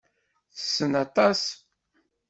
Tessen 0.55 0.93
aṭas. 1.05 1.41